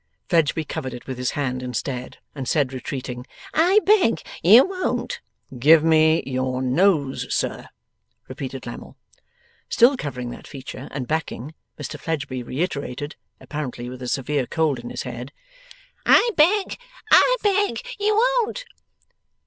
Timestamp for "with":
1.05-1.19, 13.91-14.01